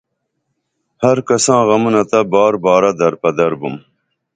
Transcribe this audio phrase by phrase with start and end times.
[1.03, 3.75] ہر کساں غمونہ تہ بار بارہ در پدر بُم